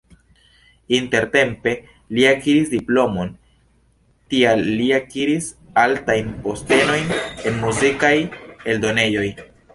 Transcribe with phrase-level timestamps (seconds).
[0.99, 1.73] Intertempe
[2.19, 3.29] li akiris diplomon,
[4.35, 5.51] tial li akiris
[5.83, 8.15] altajn postenojn en muzikaj
[8.75, 9.29] eldonejoj.